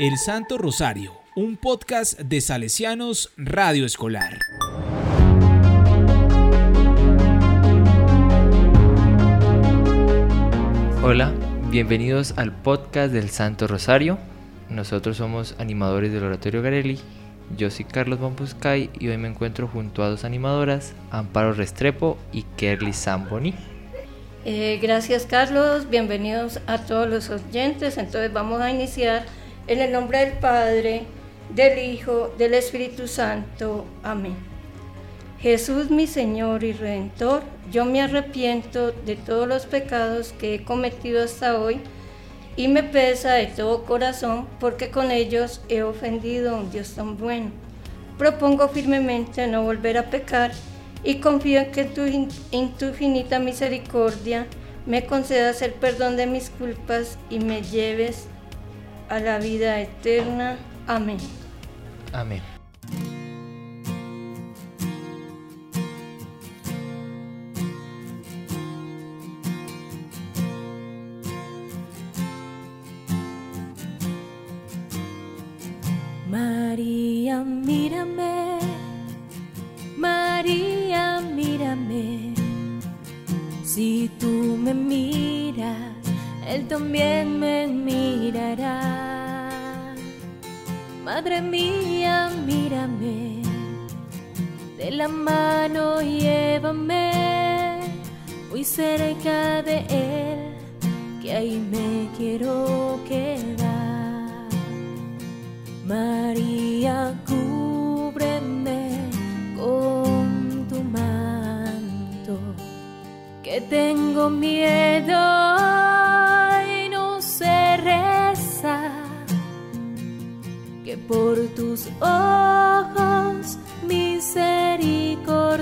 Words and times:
El 0.00 0.16
Santo 0.16 0.56
Rosario, 0.56 1.12
un 1.36 1.58
podcast 1.58 2.18
de 2.18 2.40
Salesianos 2.40 3.32
Radio 3.36 3.84
Escolar. 3.84 4.38
Hola, 11.02 11.34
bienvenidos 11.68 12.32
al 12.38 12.50
podcast 12.50 13.12
del 13.12 13.28
Santo 13.28 13.66
Rosario. 13.66 14.16
Nosotros 14.70 15.18
somos 15.18 15.54
animadores 15.58 16.14
del 16.14 16.24
Oratorio 16.24 16.62
Garelli. 16.62 16.98
Yo 17.58 17.70
soy 17.70 17.84
Carlos 17.84 18.20
Bampuscay 18.20 18.88
y 18.98 19.08
hoy 19.08 19.18
me 19.18 19.28
encuentro 19.28 19.68
junto 19.68 20.02
a 20.02 20.08
dos 20.08 20.24
animadoras, 20.24 20.94
Amparo 21.10 21.52
Restrepo 21.52 22.16
y 22.32 22.44
Kerly 22.56 22.94
Zamboni. 22.94 23.52
Eh, 24.46 24.78
gracias 24.80 25.26
Carlos, 25.26 25.90
bienvenidos 25.90 26.60
a 26.66 26.78
todos 26.78 27.06
los 27.06 27.28
oyentes. 27.28 27.98
Entonces 27.98 28.32
vamos 28.32 28.62
a 28.62 28.70
iniciar 28.70 29.26
en 29.70 29.80
el 29.80 29.92
nombre 29.92 30.18
del 30.18 30.32
Padre, 30.32 31.02
del 31.54 31.78
Hijo, 31.78 32.34
del 32.36 32.54
Espíritu 32.54 33.06
Santo. 33.06 33.84
Amén. 34.02 34.34
Jesús 35.38 35.90
mi 35.90 36.08
Señor 36.08 36.64
y 36.64 36.72
Redentor, 36.72 37.44
yo 37.70 37.84
me 37.84 38.02
arrepiento 38.02 38.90
de 38.90 39.14
todos 39.14 39.46
los 39.46 39.66
pecados 39.66 40.32
que 40.32 40.56
he 40.56 40.64
cometido 40.64 41.22
hasta 41.22 41.60
hoy 41.60 41.80
y 42.56 42.66
me 42.66 42.82
pesa 42.82 43.34
de 43.34 43.46
todo 43.46 43.84
corazón 43.84 44.48
porque 44.58 44.90
con 44.90 45.12
ellos 45.12 45.60
he 45.68 45.84
ofendido 45.84 46.50
a 46.50 46.58
un 46.58 46.72
Dios 46.72 46.94
tan 46.96 47.16
bueno. 47.16 47.52
Propongo 48.18 48.68
firmemente 48.68 49.46
no 49.46 49.62
volver 49.62 49.98
a 49.98 50.10
pecar 50.10 50.50
y 51.04 51.20
confío 51.20 51.60
en 51.60 51.70
que 51.70 51.84
tu, 51.84 52.02
en 52.02 52.72
tu 52.72 52.86
infinita 52.86 53.38
misericordia 53.38 54.48
me 54.84 55.06
concedas 55.06 55.62
el 55.62 55.74
perdón 55.74 56.16
de 56.16 56.26
mis 56.26 56.50
culpas 56.50 57.18
y 57.30 57.38
me 57.38 57.62
lleves 57.62 58.26
a 58.26 58.39
la 59.18 59.38
vida 59.38 59.80
eterna. 59.80 60.56
Amén. 60.86 61.18
Amén. 62.12 62.59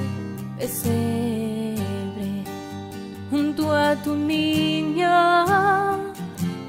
pesebre, 0.56 2.44
junto 3.30 3.74
a 3.74 3.94
tu 3.96 4.16
niño 4.16 5.10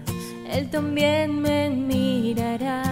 Él 0.49 0.69
también 0.69 1.41
me 1.41 1.69
mirará. 1.69 2.83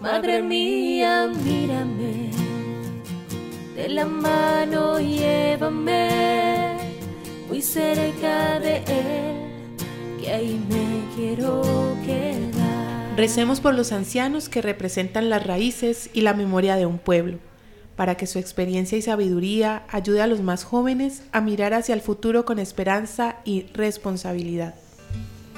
Madre 0.00 0.42
mía, 0.42 1.30
mírame, 1.44 2.30
de 3.84 3.90
la 3.90 4.06
mano 4.06 4.98
llévame, 4.98 6.78
muy 7.48 7.60
cerca 7.60 8.58
de 8.58 8.78
Él, 8.78 9.36
que 10.18 10.32
ahí 10.32 10.58
me 10.70 11.14
quiero 11.14 11.60
quedar. 12.02 13.14
Recemos 13.14 13.60
por 13.60 13.74
los 13.74 13.92
ancianos 13.92 14.48
que 14.48 14.62
representan 14.62 15.28
las 15.28 15.46
raíces 15.46 16.08
y 16.14 16.22
la 16.22 16.32
memoria 16.32 16.76
de 16.76 16.86
un 16.86 16.96
pueblo, 16.96 17.40
para 17.94 18.16
que 18.16 18.26
su 18.26 18.38
experiencia 18.38 18.96
y 18.96 19.02
sabiduría 19.02 19.82
ayude 19.90 20.22
a 20.22 20.26
los 20.28 20.40
más 20.40 20.64
jóvenes 20.64 21.22
a 21.32 21.42
mirar 21.42 21.74
hacia 21.74 21.94
el 21.94 22.00
futuro 22.00 22.46
con 22.46 22.58
esperanza 22.58 23.36
y 23.44 23.66
responsabilidad. 23.74 24.76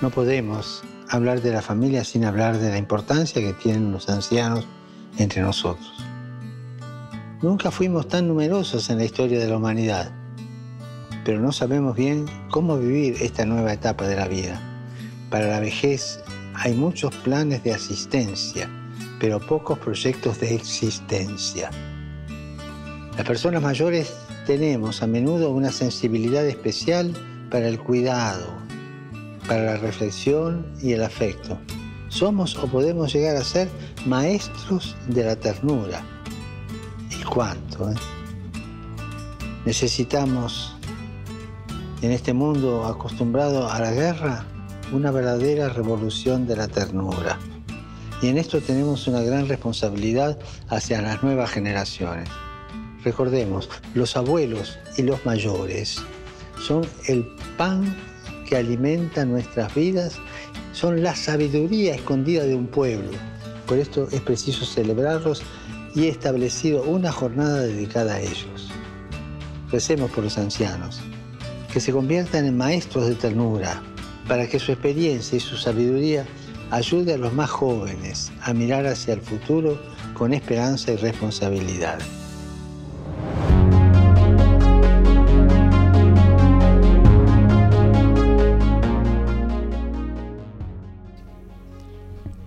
No 0.02 0.10
podemos 0.10 0.82
hablar 1.08 1.42
de 1.42 1.52
la 1.52 1.62
familia 1.62 2.02
sin 2.02 2.24
hablar 2.24 2.58
de 2.58 2.70
la 2.70 2.78
importancia 2.78 3.40
que 3.40 3.52
tienen 3.52 3.92
los 3.92 4.08
ancianos 4.08 4.66
entre 5.16 5.42
nosotros. 5.42 5.92
Nunca 7.42 7.70
fuimos 7.70 8.08
tan 8.08 8.28
numerosos 8.28 8.88
en 8.88 8.96
la 8.96 9.04
historia 9.04 9.38
de 9.38 9.46
la 9.46 9.58
humanidad, 9.58 10.10
pero 11.22 11.38
no 11.38 11.52
sabemos 11.52 11.94
bien 11.94 12.24
cómo 12.50 12.78
vivir 12.78 13.16
esta 13.20 13.44
nueva 13.44 13.74
etapa 13.74 14.08
de 14.08 14.16
la 14.16 14.26
vida. 14.26 14.58
Para 15.28 15.48
la 15.48 15.60
vejez 15.60 16.18
hay 16.54 16.72
muchos 16.72 17.14
planes 17.16 17.62
de 17.62 17.74
asistencia, 17.74 18.70
pero 19.20 19.38
pocos 19.38 19.78
proyectos 19.78 20.40
de 20.40 20.54
existencia. 20.54 21.68
Las 23.18 23.26
personas 23.26 23.62
mayores 23.62 24.14
tenemos 24.46 25.02
a 25.02 25.06
menudo 25.06 25.50
una 25.50 25.72
sensibilidad 25.72 26.46
especial 26.46 27.12
para 27.50 27.68
el 27.68 27.78
cuidado, 27.78 28.46
para 29.46 29.64
la 29.64 29.76
reflexión 29.76 30.64
y 30.82 30.92
el 30.92 31.02
afecto. 31.02 31.58
Somos 32.08 32.56
o 32.56 32.66
podemos 32.66 33.12
llegar 33.12 33.36
a 33.36 33.44
ser 33.44 33.68
maestros 34.06 34.96
de 35.08 35.24
la 35.24 35.36
ternura. 35.36 36.15
¿Y 37.26 37.28
cuánto? 37.28 37.90
Eh? 37.90 37.94
Necesitamos, 39.64 40.76
en 42.02 42.12
este 42.12 42.32
mundo 42.32 42.86
acostumbrado 42.86 43.68
a 43.68 43.80
la 43.80 43.90
guerra, 43.90 44.44
una 44.92 45.10
verdadera 45.10 45.68
revolución 45.68 46.46
de 46.46 46.56
la 46.56 46.68
ternura. 46.68 47.38
Y 48.22 48.28
en 48.28 48.38
esto 48.38 48.60
tenemos 48.60 49.08
una 49.08 49.22
gran 49.22 49.48
responsabilidad 49.48 50.38
hacia 50.68 51.02
las 51.02 51.22
nuevas 51.22 51.50
generaciones. 51.50 52.28
Recordemos, 53.02 53.68
los 53.94 54.16
abuelos 54.16 54.78
y 54.96 55.02
los 55.02 55.24
mayores 55.26 56.00
son 56.64 56.86
el 57.08 57.26
pan 57.56 57.96
que 58.48 58.56
alimenta 58.56 59.24
nuestras 59.24 59.74
vidas, 59.74 60.16
son 60.72 61.02
la 61.02 61.16
sabiduría 61.16 61.94
escondida 61.94 62.44
de 62.44 62.54
un 62.54 62.68
pueblo. 62.68 63.10
Por 63.66 63.78
esto 63.78 64.06
es 64.12 64.20
preciso 64.20 64.64
celebrarlos 64.64 65.42
y 65.96 66.04
he 66.04 66.08
establecido 66.08 66.82
una 66.82 67.10
jornada 67.10 67.62
dedicada 67.62 68.14
a 68.14 68.20
ellos. 68.20 68.70
Recemos 69.72 70.10
por 70.10 70.22
los 70.22 70.36
ancianos, 70.36 71.00
que 71.72 71.80
se 71.80 71.90
conviertan 71.90 72.44
en 72.44 72.56
maestros 72.56 73.08
de 73.08 73.14
ternura, 73.14 73.82
para 74.28 74.46
que 74.46 74.58
su 74.58 74.72
experiencia 74.72 75.38
y 75.38 75.40
su 75.40 75.56
sabiduría 75.56 76.26
ayude 76.70 77.14
a 77.14 77.18
los 77.18 77.32
más 77.32 77.48
jóvenes 77.48 78.30
a 78.42 78.52
mirar 78.52 78.86
hacia 78.86 79.14
el 79.14 79.22
futuro 79.22 79.80
con 80.14 80.34
esperanza 80.34 80.92
y 80.92 80.96
responsabilidad. 80.96 81.98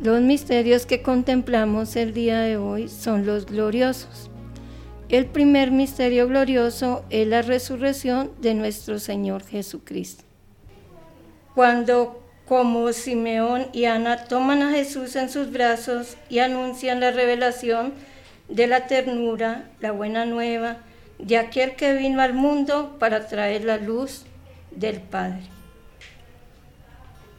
Los 0.09 0.21
misterios 0.21 0.87
que 0.87 1.03
contemplamos 1.03 1.95
el 1.95 2.15
día 2.15 2.39
de 2.39 2.57
hoy 2.57 2.89
son 2.89 3.27
los 3.27 3.45
gloriosos. 3.45 4.31
El 5.07 5.27
primer 5.27 5.69
misterio 5.69 6.27
glorioso 6.27 7.05
es 7.11 7.27
la 7.27 7.43
resurrección 7.43 8.31
de 8.41 8.55
nuestro 8.55 8.97
Señor 8.97 9.45
Jesucristo. 9.45 10.23
Cuando 11.53 12.23
como 12.47 12.91
Simeón 12.91 13.67
y 13.71 13.85
Ana 13.85 14.23
toman 14.23 14.63
a 14.63 14.71
Jesús 14.71 15.15
en 15.15 15.29
sus 15.29 15.51
brazos 15.51 16.17
y 16.27 16.39
anuncian 16.39 17.01
la 17.01 17.11
revelación 17.11 17.93
de 18.47 18.65
la 18.65 18.87
ternura, 18.87 19.69
la 19.79 19.91
buena 19.91 20.25
nueva, 20.25 20.77
de 21.19 21.37
aquel 21.37 21.75
que 21.75 21.93
vino 21.93 22.19
al 22.23 22.33
mundo 22.33 22.95
para 22.97 23.27
traer 23.27 23.63
la 23.63 23.77
luz 23.77 24.25
del 24.71 25.01
Padre. 25.01 25.58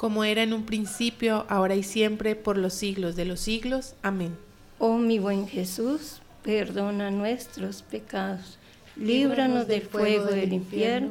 Como 0.00 0.24
era 0.24 0.42
en 0.42 0.54
un 0.54 0.64
principio, 0.64 1.44
ahora 1.50 1.74
y 1.74 1.82
siempre, 1.82 2.34
por 2.34 2.56
los 2.56 2.72
siglos 2.72 3.16
de 3.16 3.26
los 3.26 3.38
siglos. 3.38 3.96
Amén. 4.00 4.34
Oh 4.78 4.96
mi 4.96 5.18
buen 5.18 5.46
Jesús, 5.46 6.22
perdona 6.42 7.10
nuestros 7.10 7.82
pecados, 7.82 8.56
líbranos 8.96 9.68
del 9.68 9.82
fuego 9.82 10.24
del 10.24 10.54
infierno, 10.54 11.10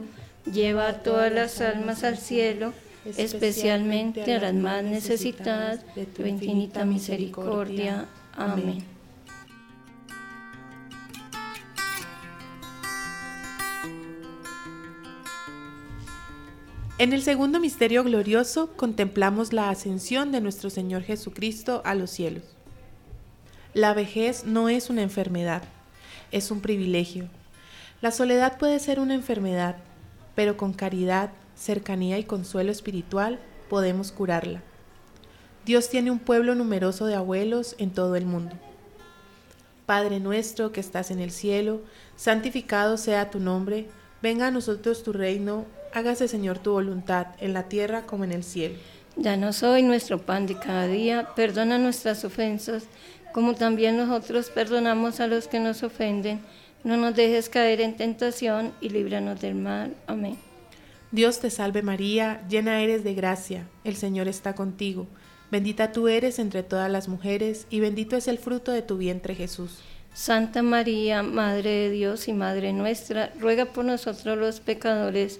lleva 0.52 0.88
a 0.88 1.04
todas 1.04 1.32
las 1.32 1.62
almas 1.62 2.04
al 2.04 2.18
cielo, 2.18 2.74
especialmente 3.06 4.34
a 4.34 4.40
las 4.40 4.56
más 4.56 4.84
necesitadas 4.84 5.82
de 5.94 6.08
tu 6.08 6.26
infinita 6.26 6.84
misericordia. 6.84 8.08
Amén. 8.36 8.84
En 17.00 17.14
el 17.14 17.22
segundo 17.22 17.62
misterio 17.62 18.04
glorioso 18.04 18.76
contemplamos 18.76 19.54
la 19.54 19.70
ascensión 19.70 20.34
de 20.34 20.42
nuestro 20.42 20.70
Señor 20.70 21.04
Jesucristo 21.04 21.82
a 21.86 21.96
los 21.96 22.12
cielos. 22.12 22.44
La 23.74 23.94
vejez 23.94 24.44
no 24.44 24.68
es 24.68 24.90
una 24.90 25.02
enfermedad, 25.02 25.64
es 26.34 26.52
un 26.52 26.60
privilegio. 26.60 27.30
La 28.02 28.12
soledad 28.12 28.58
puede 28.58 28.80
ser 28.80 29.00
una 29.00 29.14
enfermedad, 29.14 29.78
pero 30.36 30.58
con 30.58 30.74
caridad, 30.74 31.32
cercanía 31.56 32.20
y 32.20 32.26
consuelo 32.26 32.70
espiritual 32.70 33.40
podemos 33.70 34.12
curarla. 34.12 34.62
Dios 35.66 35.88
tiene 35.88 36.12
un 36.12 36.20
pueblo 36.20 36.54
numeroso 36.54 37.06
de 37.06 37.16
abuelos 37.16 37.76
en 37.78 37.92
todo 37.92 38.18
el 38.18 38.26
mundo. 38.26 38.58
Padre 39.86 40.20
nuestro 40.20 40.74
que 40.74 40.82
estás 40.82 41.12
en 41.12 41.20
el 41.20 41.32
cielo, 41.32 41.80
santificado 42.18 42.98
sea 42.98 43.30
tu 43.30 43.40
nombre, 43.40 43.88
venga 44.22 44.48
a 44.48 44.52
nosotros 44.52 45.02
tu 45.02 45.14
reino, 45.14 45.66
hágase 45.94 46.28
Señor 46.28 46.60
tu 46.60 46.72
voluntad, 46.72 47.28
en 47.40 47.54
la 47.54 47.64
tierra 47.64 48.04
como 48.04 48.24
en 48.24 48.32
el 48.32 48.44
cielo. 48.44 48.76
Danos 49.16 49.64
hoy 49.64 49.84
nuestro 49.84 50.20
pan 50.20 50.48
de 50.48 50.56
cada 50.56 50.88
día, 50.88 51.30
perdona 51.36 51.78
nuestras 51.78 52.24
ofensas, 52.24 52.84
como 53.34 53.56
también 53.56 53.98
nosotros 53.98 54.50
perdonamos 54.50 55.20
a 55.20 55.28
los 55.28 55.48
que 55.48 55.60
nos 55.60 55.84
ofenden. 55.84 56.40
No 56.84 56.96
nos 56.96 57.16
dejes 57.16 57.50
caer 57.50 57.82
en 57.82 57.98
tentación 57.98 58.72
y 58.80 58.90
líbranos 58.90 59.42
del 59.42 59.56
mal. 59.56 59.96
Amén. 60.08 60.38
Dios 61.12 61.40
te 61.40 61.50
salve 61.50 61.82
María, 61.82 62.42
llena 62.48 62.82
eres 62.82 63.04
de 63.04 63.16
gracia, 63.16 63.68
el 63.84 63.96
Señor 63.96 64.28
está 64.28 64.54
contigo. 64.54 65.08
Bendita 65.52 65.92
tú 65.92 66.08
eres 66.08 66.38
entre 66.38 66.62
todas 66.62 66.92
las 66.92 67.08
mujeres, 67.08 67.66
y 67.72 67.80
bendito 67.80 68.16
es 68.16 68.28
el 68.28 68.38
fruto 68.38 68.72
de 68.72 68.84
tu 68.84 68.98
vientre 68.98 69.34
Jesús. 69.34 69.80
Santa 70.14 70.62
María, 70.62 71.24
Madre 71.24 71.70
de 71.70 71.90
Dios 71.90 72.28
y 72.28 72.34
Madre 72.34 72.74
nuestra, 72.74 73.34
ruega 73.40 73.66
por 73.66 73.86
nosotros 73.86 74.38
los 74.38 74.60
pecadores, 74.60 75.40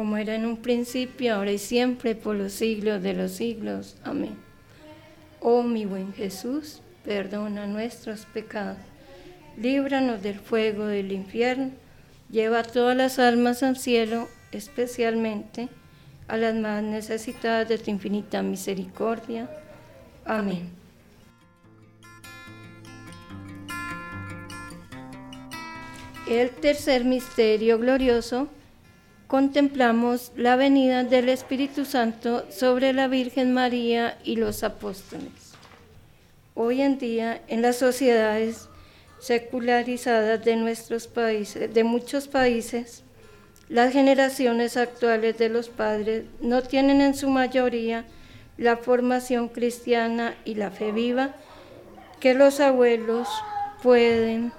Como 0.00 0.16
era 0.16 0.34
en 0.34 0.46
un 0.46 0.56
principio, 0.56 1.34
ahora 1.34 1.52
y 1.52 1.58
siempre, 1.58 2.14
por 2.14 2.34
los 2.34 2.54
siglos 2.54 3.02
de 3.02 3.12
los 3.12 3.32
siglos. 3.32 3.98
Amén. 4.02 4.34
Oh 5.40 5.62
mi 5.62 5.84
buen 5.84 6.14
Jesús, 6.14 6.80
perdona 7.04 7.66
nuestros 7.66 8.24
pecados, 8.24 8.78
líbranos 9.58 10.22
del 10.22 10.38
fuego 10.38 10.86
del 10.86 11.12
infierno, 11.12 11.72
lleva 12.30 12.60
a 12.60 12.62
todas 12.62 12.96
las 12.96 13.18
almas 13.18 13.62
al 13.62 13.76
cielo, 13.76 14.26
especialmente 14.52 15.68
a 16.28 16.38
las 16.38 16.54
más 16.54 16.82
necesitadas 16.82 17.68
de 17.68 17.76
tu 17.76 17.90
infinita 17.90 18.40
misericordia. 18.40 19.50
Amén. 20.24 20.70
El 26.26 26.48
tercer 26.48 27.04
misterio 27.04 27.78
glorioso 27.78 28.48
contemplamos 29.30 30.32
la 30.34 30.56
venida 30.56 31.04
del 31.04 31.28
Espíritu 31.28 31.84
Santo 31.84 32.44
sobre 32.50 32.92
la 32.92 33.06
Virgen 33.06 33.54
María 33.54 34.18
y 34.24 34.34
los 34.34 34.64
apóstoles. 34.64 35.52
Hoy 36.56 36.82
en 36.82 36.98
día, 36.98 37.40
en 37.46 37.62
las 37.62 37.76
sociedades 37.76 38.68
secularizadas 39.20 40.44
de 40.44 40.56
nuestros 40.56 41.06
países, 41.06 41.72
de 41.72 41.84
muchos 41.84 42.26
países, 42.26 43.04
las 43.68 43.92
generaciones 43.92 44.76
actuales 44.76 45.38
de 45.38 45.48
los 45.48 45.68
padres 45.68 46.24
no 46.40 46.62
tienen 46.62 47.00
en 47.00 47.14
su 47.14 47.30
mayoría 47.30 48.06
la 48.58 48.78
formación 48.78 49.48
cristiana 49.48 50.34
y 50.44 50.56
la 50.56 50.72
fe 50.72 50.90
viva 50.90 51.36
que 52.18 52.34
los 52.34 52.58
abuelos 52.58 53.28
pueden 53.80 54.52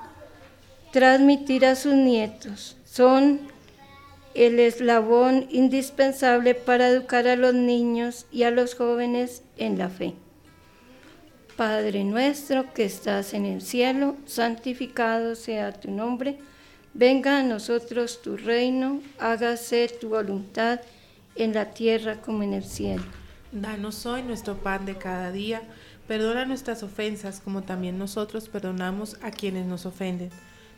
transmitir 0.93 1.65
a 1.65 1.75
sus 1.75 1.93
nietos. 1.93 2.77
Son 2.85 3.50
el 4.33 4.59
eslabón 4.59 5.47
indispensable 5.49 6.55
para 6.55 6.87
educar 6.87 7.27
a 7.27 7.35
los 7.35 7.53
niños 7.53 8.25
y 8.31 8.43
a 8.43 8.51
los 8.51 8.75
jóvenes 8.75 9.43
en 9.57 9.77
la 9.77 9.89
fe. 9.89 10.13
Padre 11.57 12.03
nuestro 12.03 12.73
que 12.73 12.85
estás 12.85 13.33
en 13.33 13.45
el 13.45 13.61
cielo, 13.61 14.15
santificado 14.25 15.35
sea 15.35 15.73
tu 15.73 15.91
nombre, 15.91 16.39
venga 16.93 17.39
a 17.39 17.43
nosotros 17.43 18.21
tu 18.21 18.37
reino, 18.37 19.01
hágase 19.19 19.87
tu 19.99 20.09
voluntad 20.09 20.81
en 21.35 21.53
la 21.53 21.71
tierra 21.71 22.21
como 22.21 22.43
en 22.43 22.53
el 22.53 22.63
cielo. 22.63 23.03
Danos 23.51 24.05
hoy 24.05 24.23
nuestro 24.23 24.57
pan 24.57 24.85
de 24.85 24.97
cada 24.97 25.31
día, 25.31 25.61
perdona 26.07 26.45
nuestras 26.45 26.83
ofensas 26.83 27.41
como 27.41 27.63
también 27.63 27.97
nosotros 27.97 28.47
perdonamos 28.47 29.17
a 29.21 29.31
quienes 29.31 29.65
nos 29.65 29.85
ofenden 29.85 30.29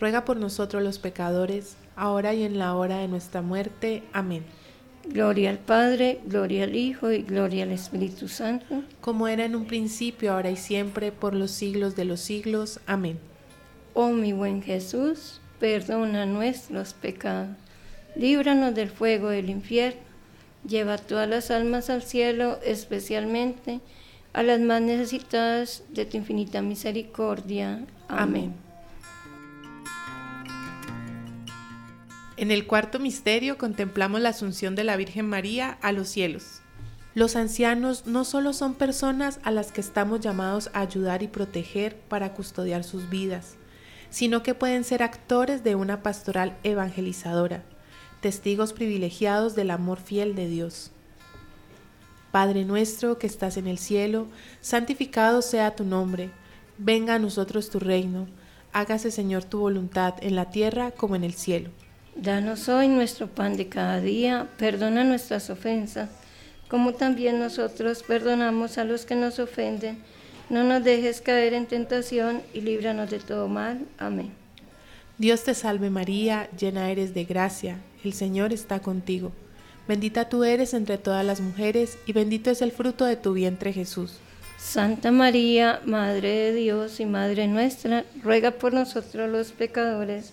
ruega 0.00 0.24
por 0.24 0.36
nosotros 0.36 0.82
los 0.82 0.98
pecadores, 0.98 1.76
ahora 1.96 2.34
y 2.34 2.44
en 2.44 2.58
la 2.58 2.74
hora 2.74 2.98
de 2.98 3.08
nuestra 3.08 3.42
muerte. 3.42 4.02
Amén. 4.12 4.44
Gloria 5.08 5.50
al 5.50 5.58
Padre, 5.58 6.20
gloria 6.26 6.64
al 6.64 6.74
Hijo 6.74 7.12
y 7.12 7.22
gloria 7.22 7.62
al 7.62 7.70
Espíritu 7.70 8.28
Santo. 8.28 8.82
Como 9.00 9.28
era 9.28 9.44
en 9.44 9.54
un 9.54 9.66
principio, 9.66 10.32
ahora 10.32 10.50
y 10.50 10.56
siempre, 10.56 11.12
por 11.12 11.34
los 11.34 11.52
siglos 11.52 11.94
de 11.94 12.04
los 12.04 12.20
siglos. 12.20 12.80
Amén. 12.86 13.18
Oh 13.94 14.10
mi 14.10 14.32
buen 14.32 14.62
Jesús, 14.62 15.40
perdona 15.58 16.26
nuestros 16.26 16.92
pecados, 16.92 17.56
líbranos 18.14 18.74
del 18.74 18.90
fuego 18.90 19.30
del 19.30 19.48
infierno, 19.48 20.00
lleva 20.68 20.98
todas 20.98 21.26
las 21.28 21.50
almas 21.50 21.88
al 21.88 22.02
cielo, 22.02 22.58
especialmente 22.62 23.80
a 24.34 24.42
las 24.42 24.60
más 24.60 24.82
necesitadas 24.82 25.82
de 25.88 26.04
tu 26.04 26.18
infinita 26.18 26.60
misericordia. 26.60 27.86
Amén. 28.08 28.65
En 32.38 32.50
el 32.50 32.66
cuarto 32.66 32.98
misterio 32.98 33.56
contemplamos 33.56 34.20
la 34.20 34.28
asunción 34.28 34.74
de 34.74 34.84
la 34.84 34.96
Virgen 34.96 35.26
María 35.26 35.78
a 35.80 35.92
los 35.92 36.08
cielos. 36.08 36.60
Los 37.14 37.34
ancianos 37.34 38.06
no 38.06 38.26
solo 38.26 38.52
son 38.52 38.74
personas 38.74 39.40
a 39.42 39.50
las 39.50 39.72
que 39.72 39.80
estamos 39.80 40.20
llamados 40.20 40.68
a 40.74 40.80
ayudar 40.80 41.22
y 41.22 41.28
proteger 41.28 41.96
para 41.96 42.34
custodiar 42.34 42.84
sus 42.84 43.08
vidas, 43.08 43.54
sino 44.10 44.42
que 44.42 44.52
pueden 44.52 44.84
ser 44.84 45.02
actores 45.02 45.64
de 45.64 45.76
una 45.76 46.02
pastoral 46.02 46.58
evangelizadora, 46.62 47.62
testigos 48.20 48.74
privilegiados 48.74 49.54
del 49.54 49.70
amor 49.70 49.98
fiel 49.98 50.34
de 50.34 50.46
Dios. 50.46 50.90
Padre 52.32 52.66
nuestro 52.66 53.18
que 53.18 53.26
estás 53.26 53.56
en 53.56 53.66
el 53.66 53.78
cielo, 53.78 54.26
santificado 54.60 55.40
sea 55.40 55.74
tu 55.74 55.84
nombre, 55.84 56.30
venga 56.76 57.14
a 57.14 57.18
nosotros 57.18 57.70
tu 57.70 57.78
reino, 57.78 58.26
hágase 58.74 59.10
Señor 59.10 59.44
tu 59.44 59.60
voluntad 59.60 60.16
en 60.20 60.36
la 60.36 60.50
tierra 60.50 60.90
como 60.90 61.16
en 61.16 61.24
el 61.24 61.32
cielo. 61.32 61.70
Danos 62.16 62.70
hoy 62.70 62.88
nuestro 62.88 63.26
pan 63.26 63.58
de 63.58 63.68
cada 63.68 64.00
día, 64.00 64.48
perdona 64.56 65.04
nuestras 65.04 65.50
ofensas, 65.50 66.08
como 66.66 66.94
también 66.94 67.38
nosotros 67.38 68.02
perdonamos 68.02 68.78
a 68.78 68.84
los 68.84 69.04
que 69.04 69.14
nos 69.14 69.38
ofenden. 69.38 69.98
No 70.48 70.64
nos 70.64 70.82
dejes 70.82 71.20
caer 71.20 71.52
en 71.52 71.66
tentación 71.66 72.40
y 72.54 72.62
líbranos 72.62 73.10
de 73.10 73.18
todo 73.18 73.48
mal. 73.48 73.80
Amén. 73.98 74.32
Dios 75.18 75.44
te 75.44 75.52
salve 75.52 75.90
María, 75.90 76.48
llena 76.58 76.90
eres 76.90 77.12
de 77.12 77.24
gracia, 77.24 77.80
el 78.02 78.14
Señor 78.14 78.54
está 78.54 78.80
contigo. 78.80 79.32
Bendita 79.86 80.30
tú 80.30 80.42
eres 80.42 80.72
entre 80.72 80.96
todas 80.96 81.24
las 81.24 81.40
mujeres 81.42 81.98
y 82.06 82.14
bendito 82.14 82.50
es 82.50 82.62
el 82.62 82.72
fruto 82.72 83.04
de 83.04 83.16
tu 83.16 83.34
vientre 83.34 83.74
Jesús. 83.74 84.20
Santa 84.58 85.12
María, 85.12 85.80
Madre 85.84 86.28
de 86.28 86.52
Dios 86.54 86.98
y 86.98 87.04
Madre 87.04 87.46
nuestra, 87.46 88.04
ruega 88.22 88.52
por 88.52 88.72
nosotros 88.72 89.30
los 89.30 89.52
pecadores, 89.52 90.32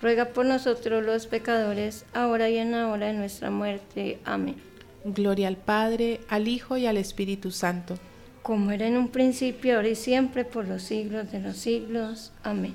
ruega 0.00 0.26
por 0.26 0.46
nosotros 0.46 1.04
los 1.04 1.26
pecadores, 1.26 2.04
ahora 2.12 2.48
y 2.48 2.58
en 2.58 2.72
la 2.72 2.88
hora 2.88 3.06
de 3.06 3.12
nuestra 3.12 3.50
muerte. 3.50 4.18
Amén. 4.24 4.56
Gloria 5.04 5.48
al 5.48 5.56
Padre, 5.56 6.20
al 6.28 6.48
Hijo 6.48 6.76
y 6.76 6.86
al 6.86 6.96
Espíritu 6.96 7.50
Santo. 7.50 7.98
Como 8.42 8.70
era 8.70 8.86
en 8.86 8.96
un 8.96 9.08
principio, 9.08 9.76
ahora 9.76 9.88
y 9.88 9.94
siempre, 9.94 10.44
por 10.44 10.66
los 10.66 10.82
siglos 10.82 11.30
de 11.30 11.40
los 11.40 11.56
siglos. 11.56 12.32
Amén. 12.42 12.74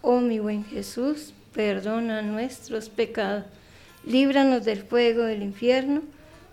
Oh 0.00 0.20
mi 0.20 0.40
buen 0.40 0.64
Jesús, 0.64 1.32
perdona 1.54 2.22
nuestros 2.22 2.88
pecados, 2.88 3.44
líbranos 4.04 4.64
del 4.64 4.82
fuego 4.82 5.22
del 5.22 5.42
infierno, 5.42 6.02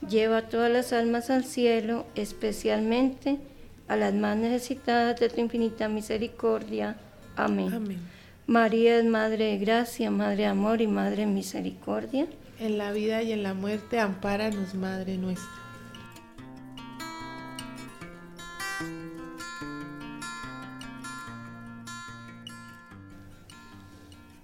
lleva 0.08 0.38
a 0.38 0.50
todas 0.50 0.72
las 0.72 0.94
almas 0.94 1.32
al 1.32 1.46
cielo, 1.46 2.06
especialmente 2.16 3.40
a 3.88 3.96
las 3.96 4.14
más 4.14 4.38
necesitadas 4.38 5.20
de 5.20 5.30
tu 5.30 5.42
infinita 5.42 5.90
misericordia. 5.90 6.96
Amén. 7.36 7.74
Amén. 7.74 8.19
María 8.50 8.98
es 8.98 9.06
Madre 9.06 9.46
de 9.46 9.58
Gracia, 9.60 10.10
Madre 10.10 10.38
de 10.38 10.46
Amor 10.48 10.82
y 10.82 10.88
Madre 10.88 11.18
de 11.18 11.26
Misericordia. 11.28 12.26
En 12.60 12.80
la 12.80 12.92
vida 12.92 13.22
y 13.22 13.32
en 13.32 13.44
la 13.44 13.54
muerte, 13.54 14.00
ampáranos, 14.00 14.74
Madre 14.74 15.18
nuestra. 15.18 15.48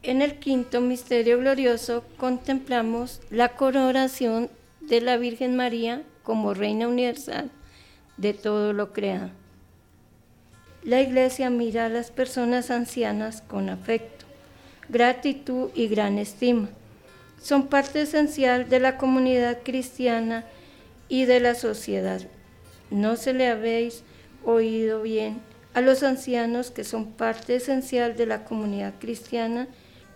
En 0.04 0.22
el 0.22 0.38
quinto 0.38 0.82
misterio 0.82 1.40
glorioso 1.40 2.04
contemplamos 2.18 3.22
la 3.32 3.56
coronación 3.56 4.52
de 4.82 5.02
la 5.02 5.18
Virgen 5.18 5.56
María 5.56 6.04
como 6.22 6.54
Reina 6.54 6.88
Universal 6.88 7.50
de 8.18 8.36
todo 8.36 8.72
lo 8.72 8.94
creado. 8.94 9.32
La 10.86 11.02
Iglesia 11.02 11.50
mira 11.50 11.88
a 11.88 11.90
las 11.90 12.12
personas 12.12 12.70
ancianas 12.70 13.42
con 13.42 13.70
afecto, 13.70 14.28
gratitud 14.88 15.72
y 15.74 15.88
gran 15.88 16.20
estima. 16.20 16.70
Son 17.42 17.70
parte 17.70 18.04
esencial 18.04 18.70
de 18.70 18.80
la 18.80 18.96
comunidad 18.96 19.64
cristiana 19.64 20.46
y 21.10 21.26
de 21.26 21.40
la 21.40 21.56
sociedad. 21.56 22.22
No 22.92 23.16
se 23.16 23.34
le 23.34 23.48
habéis 23.48 24.04
oído 24.46 25.02
bien 25.02 25.42
a 25.74 25.82
los 25.82 26.04
ancianos 26.04 26.70
que 26.70 26.84
son 26.84 27.14
parte 27.14 27.56
esencial 27.56 28.16
de 28.16 28.28
la 28.28 28.44
comunidad 28.46 28.94
cristiana 29.00 29.68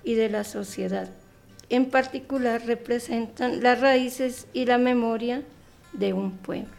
y 0.03 0.13
de 0.13 0.29
la 0.29 0.43
sociedad. 0.43 1.09
En 1.69 1.89
particular 1.89 2.63
representan 2.67 3.63
las 3.63 3.81
raíces 3.81 4.45
y 4.53 4.65
la 4.65 4.77
memoria 4.77 5.41
de 5.93 6.13
un 6.13 6.37
pueblo. 6.37 6.78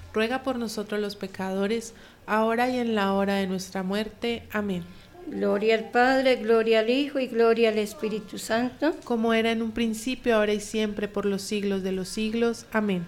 ruega 0.13 0.43
por 0.43 0.57
nosotros 0.57 0.99
los 0.99 1.15
pecadores, 1.15 1.93
ahora 2.25 2.69
y 2.69 2.79
en 2.79 2.95
la 2.95 3.13
hora 3.13 3.35
de 3.35 3.47
nuestra 3.47 3.83
muerte. 3.83 4.43
Amén. 4.51 4.83
Gloria 5.27 5.75
al 5.75 5.89
Padre, 5.91 6.37
gloria 6.37 6.79
al 6.79 6.89
Hijo 6.89 7.19
y 7.19 7.27
gloria 7.27 7.69
al 7.69 7.77
Espíritu 7.77 8.37
Santo. 8.37 8.95
Como 9.03 9.33
era 9.33 9.51
en 9.51 9.61
un 9.61 9.71
principio, 9.71 10.35
ahora 10.35 10.53
y 10.53 10.59
siempre, 10.59 11.07
por 11.07 11.25
los 11.25 11.41
siglos 11.41 11.83
de 11.83 11.91
los 11.91 12.09
siglos. 12.09 12.65
Amén. 12.71 13.05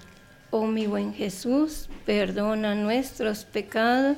Oh 0.51 0.67
mi 0.67 0.85
buen 0.85 1.13
Jesús, 1.13 1.89
perdona 2.05 2.75
nuestros 2.75 3.43
pecados, 3.43 4.17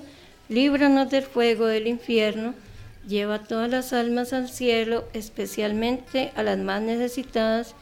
líbranos 0.49 1.09
del 1.09 1.23
fuego 1.23 1.65
del 1.65 1.87
infierno, 1.87 2.53
lleva 3.07 3.43
todas 3.43 3.69
las 3.69 3.93
almas 3.93 4.33
al 4.33 4.49
cielo, 4.49 5.05
especialmente 5.13 6.33
a 6.35 6.43
las 6.43 6.57
más 6.57 6.81
necesitadas 6.81 7.73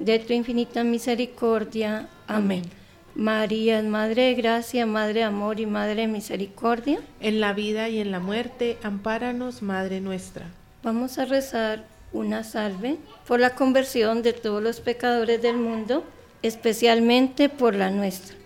de 0.00 0.18
tu 0.18 0.32
infinita 0.32 0.82
misericordia. 0.82 2.08
Amén. 2.26 2.81
María, 3.14 3.82
Madre 3.82 4.22
de 4.22 4.34
Gracia, 4.34 4.86
Madre 4.86 5.20
de 5.20 5.24
Amor 5.24 5.60
y 5.60 5.66
Madre 5.66 6.02
de 6.02 6.06
Misericordia. 6.08 7.00
En 7.20 7.40
la 7.40 7.52
vida 7.52 7.88
y 7.88 7.98
en 7.98 8.10
la 8.10 8.20
muerte, 8.20 8.78
ampáranos, 8.82 9.62
Madre 9.62 10.00
nuestra. 10.00 10.46
Vamos 10.82 11.18
a 11.18 11.26
rezar 11.26 11.84
una 12.12 12.44
salve 12.44 12.96
por 13.26 13.40
la 13.40 13.54
conversión 13.54 14.22
de 14.22 14.32
todos 14.32 14.62
los 14.62 14.80
pecadores 14.80 15.42
del 15.42 15.56
mundo, 15.56 16.04
especialmente 16.42 17.48
por 17.48 17.74
la 17.74 17.90
nuestra. 17.90 18.36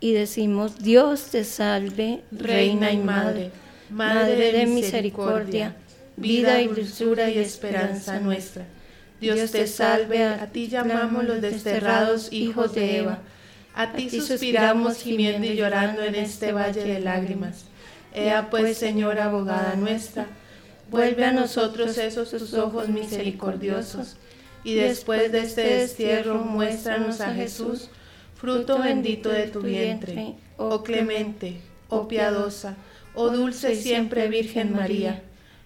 Y 0.00 0.12
decimos, 0.12 0.82
Dios 0.82 1.30
te 1.30 1.44
salve, 1.44 2.22
Reina 2.30 2.92
y 2.92 2.98
Madre, 2.98 3.50
Madre 3.90 4.52
de 4.52 4.66
misericordia, 4.66 5.76
vida 6.16 6.60
y 6.60 6.68
dulzura 6.68 7.30
y 7.30 7.38
esperanza 7.38 8.20
nuestra. 8.20 8.66
Dios 9.20 9.50
te 9.50 9.66
salve, 9.66 10.24
a 10.24 10.46
ti 10.48 10.68
llamamos 10.68 11.24
los 11.24 11.40
desterrados 11.40 12.30
hijos 12.32 12.74
de 12.74 12.98
Eva. 12.98 13.18
A 13.74 13.92
ti 13.92 14.08
suspiramos 14.08 14.98
gimiendo 14.98 15.46
y 15.46 15.56
llorando 15.56 16.02
en 16.02 16.14
este 16.14 16.52
valle 16.52 16.84
de 16.84 17.00
lágrimas. 17.00 17.64
Ea 18.14 18.48
pues, 18.48 18.78
Señora 18.78 19.24
abogada 19.24 19.74
nuestra, 19.74 20.26
vuelve 20.90 21.24
a 21.24 21.32
nosotros 21.32 21.98
esos 21.98 22.30
tus 22.30 22.54
ojos 22.54 22.88
misericordiosos, 22.88 24.16
y 24.62 24.74
después 24.74 25.32
de 25.32 25.40
este 25.40 25.62
destierro 25.62 26.36
muéstranos 26.36 27.20
a 27.20 27.34
Jesús, 27.34 27.90
fruto 28.36 28.78
bendito 28.78 29.28
de 29.28 29.48
tu 29.48 29.60
vientre, 29.60 30.36
oh 30.56 30.84
clemente, 30.84 31.60
oh 31.88 32.06
piadosa, 32.06 32.76
oh 33.14 33.30
dulce 33.30 33.74
y 33.74 33.76
siempre 33.76 34.28
Virgen 34.28 34.72
María. 34.72 35.22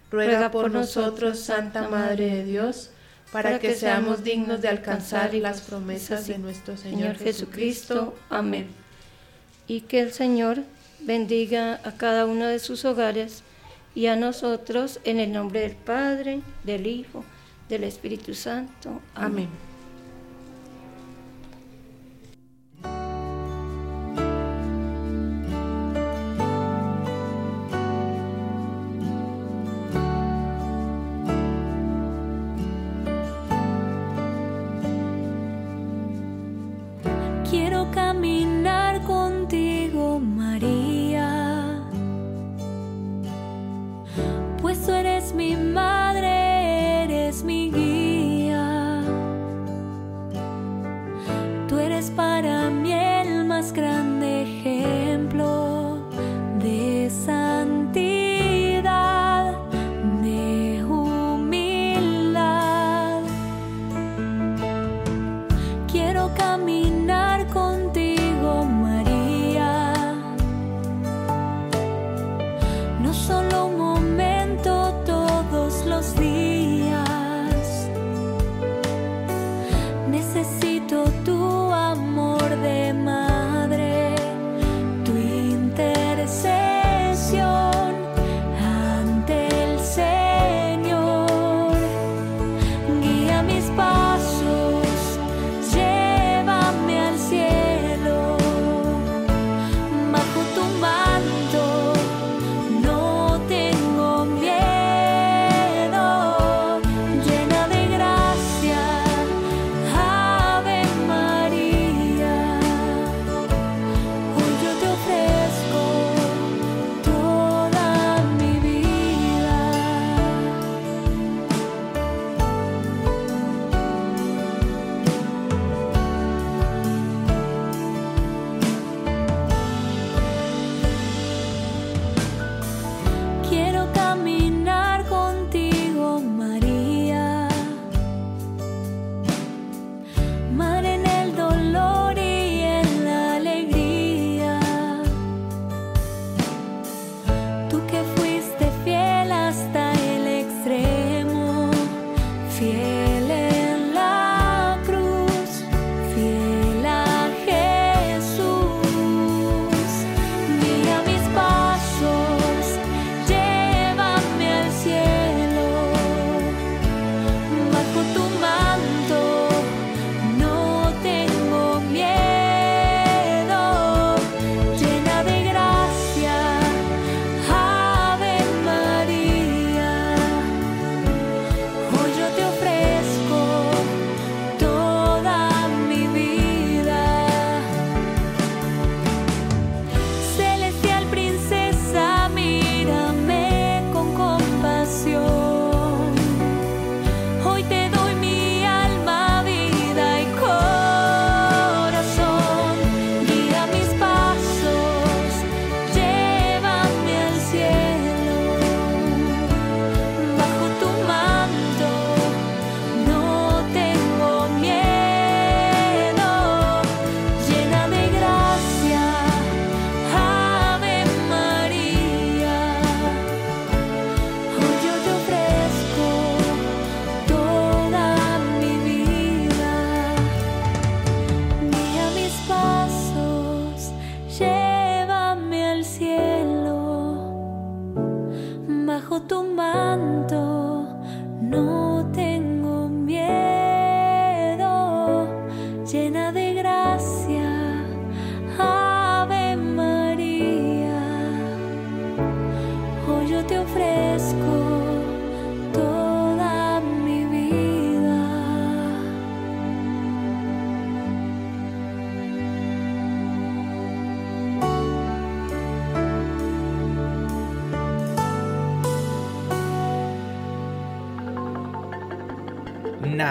Ruega 0.09 0.49
por 0.49 0.71
nosotros, 0.71 1.39
Santa 1.39 1.87
Madre 1.87 2.37
de 2.37 2.45
Dios, 2.45 2.89
para 3.31 3.59
que 3.59 3.75
seamos 3.75 4.23
dignos 4.23 4.61
de 4.61 4.69
alcanzar 4.69 5.33
las 5.33 5.61
promesas 5.61 6.27
de 6.27 6.37
nuestro 6.37 6.77
Señor 6.77 7.17
Jesucristo. 7.17 8.15
Amén. 8.29 8.67
Y 9.67 9.81
que 9.81 10.01
el 10.01 10.11
Señor 10.11 10.63
bendiga 11.01 11.79
a 11.83 11.91
cada 11.95 12.25
uno 12.25 12.47
de 12.47 12.59
sus 12.59 12.85
hogares 12.85 13.43
y 13.95 14.07
a 14.07 14.15
nosotros 14.15 14.99
en 15.03 15.19
el 15.19 15.31
nombre 15.31 15.61
del 15.61 15.75
Padre, 15.75 16.41
del 16.63 16.87
Hijo, 16.87 17.23
del 17.67 17.83
Espíritu 17.83 18.33
Santo. 18.33 19.01
Amén. 19.13 19.47
Quiero 19.47 19.68